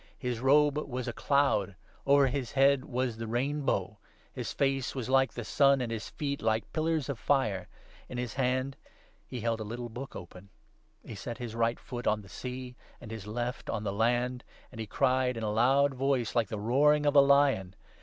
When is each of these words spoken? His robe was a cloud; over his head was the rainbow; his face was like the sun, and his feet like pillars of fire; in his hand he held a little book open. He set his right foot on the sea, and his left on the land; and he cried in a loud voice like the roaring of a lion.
His 0.17 0.39
robe 0.39 0.79
was 0.79 1.07
a 1.07 1.13
cloud; 1.13 1.75
over 2.07 2.25
his 2.25 2.53
head 2.53 2.85
was 2.85 3.17
the 3.17 3.27
rainbow; 3.27 3.99
his 4.33 4.51
face 4.51 4.95
was 4.95 5.09
like 5.09 5.33
the 5.33 5.43
sun, 5.43 5.79
and 5.79 5.91
his 5.91 6.09
feet 6.09 6.41
like 6.41 6.73
pillars 6.73 7.07
of 7.07 7.19
fire; 7.19 7.67
in 8.09 8.17
his 8.17 8.33
hand 8.33 8.75
he 9.27 9.41
held 9.41 9.59
a 9.59 9.63
little 9.63 9.89
book 9.89 10.15
open. 10.15 10.49
He 11.05 11.13
set 11.13 11.37
his 11.37 11.53
right 11.53 11.79
foot 11.79 12.07
on 12.07 12.23
the 12.23 12.29
sea, 12.29 12.75
and 12.99 13.11
his 13.11 13.27
left 13.27 13.69
on 13.69 13.83
the 13.83 13.93
land; 13.93 14.43
and 14.71 14.81
he 14.81 14.87
cried 14.87 15.37
in 15.37 15.43
a 15.43 15.51
loud 15.53 15.93
voice 15.93 16.33
like 16.33 16.47
the 16.47 16.57
roaring 16.57 17.05
of 17.05 17.15
a 17.15 17.21
lion. 17.21 17.75